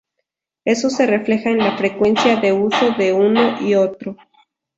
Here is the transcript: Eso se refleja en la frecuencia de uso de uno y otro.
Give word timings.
Eso 0.65 0.89
se 0.89 1.05
refleja 1.05 1.51
en 1.51 1.59
la 1.59 1.77
frecuencia 1.77 2.35
de 2.37 2.51
uso 2.53 2.89
de 2.97 3.13
uno 3.13 3.61
y 3.61 3.75
otro. 3.75 4.15